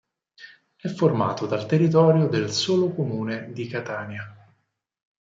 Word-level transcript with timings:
È 0.77 0.87
formato 0.87 1.45
dal 1.45 1.67
territorio 1.67 2.27
del 2.27 2.49
solo 2.49 2.91
comune 2.91 3.51
di 3.51 3.67
Catania. 3.67 4.35